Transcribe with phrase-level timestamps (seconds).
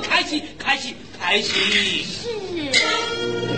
[0.00, 1.54] 开心，开心，开心。
[2.04, 3.57] 是。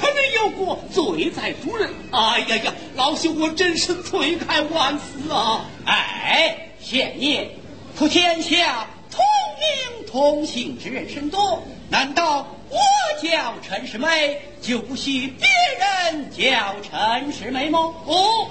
[0.00, 5.64] 可能有过，罪在主人。”哎呀呀，老朽我真是罪该万死啊！
[5.84, 7.50] 哎，县爷，
[7.96, 9.24] 普天下同
[9.58, 12.78] 名同姓之人甚多，难道我
[13.22, 15.48] 叫陈世美就不许别
[15.78, 17.92] 人叫陈世美吗？
[18.06, 18.48] 哦。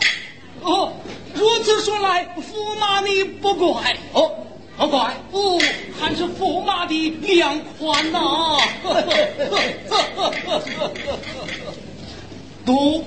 [0.61, 0.93] 哦，
[1.35, 4.31] 如此说来，驸马你不怪哦，
[4.77, 5.57] 不怪哦，
[5.99, 8.57] 还是驸马的两宽呐。
[12.65, 13.05] 读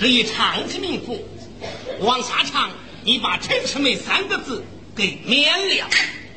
[0.00, 1.22] 这一唱起名符，
[2.00, 2.70] 往下唱，
[3.04, 4.64] 你把陈世美三个字
[4.96, 5.86] 给免了。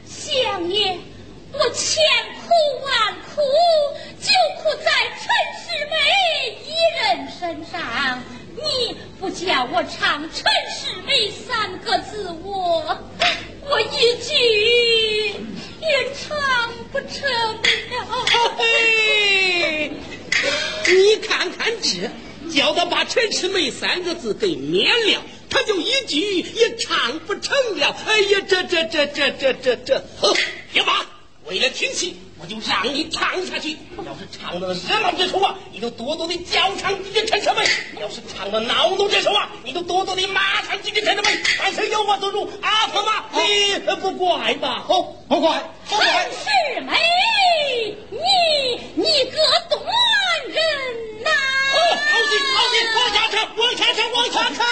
[0.05, 0.97] 相爷，
[1.53, 2.03] 我千
[2.41, 2.49] 苦
[2.83, 3.41] 万苦，
[4.19, 4.27] 就
[4.61, 4.91] 苦在
[5.21, 5.23] 陈
[5.63, 5.95] 世美
[6.65, 6.67] 一
[6.99, 7.01] 人
[7.39, 7.41] 身
[7.71, 7.79] 上。
[8.55, 12.95] 你不叫我唱“陈世美”三个字，我
[13.73, 13.85] 我一
[14.21, 14.35] 句
[15.81, 18.23] 也唱不成了。
[18.55, 19.91] 嘿，
[20.85, 22.07] 你看看这，
[22.55, 27.97] 叫他把“陈世美”三个字给免了，他就一句也唱不成了。
[28.05, 30.03] 哎呀，这这这这这这这，
[30.71, 31.07] 别骂，
[31.47, 32.17] 为了听戏。
[32.43, 33.77] 我就让你唱下去。
[34.05, 37.63] 要是唱的热闹之处啊，你就多多的叫唱几句陈世美；
[38.01, 41.37] 要是唱的闹动之处啊，你就多多的骂唱几句陈世美。
[41.57, 44.83] 凡是有我做主阿婆妈，你不怪吧？
[44.89, 46.05] 哦，不怪，不怪。
[46.05, 46.99] 陈世美，
[48.11, 48.19] 你
[48.95, 49.37] 你个
[49.69, 49.81] 断
[50.49, 51.29] 人呐！
[51.29, 54.65] 哦，好戏好戏，往下唱，往下唱，往下唱。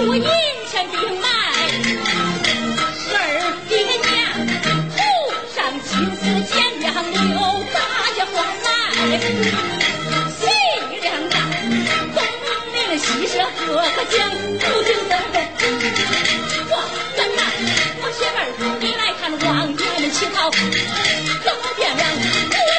[0.00, 0.24] 我隐
[0.70, 1.26] 山兵来
[3.12, 3.14] 二
[3.68, 4.08] 爹娘
[4.96, 4.96] 头
[5.54, 6.20] 上青丝
[6.50, 7.36] 剪两又
[7.72, 7.76] 扎
[8.14, 8.66] 起慌来
[10.10, 10.16] 东
[12.98, 13.34] 西舍
[13.66, 13.68] 如
[14.08, 14.16] 今
[18.80, 19.38] 你来看们
[20.10, 22.77] 乞讨怎么变了？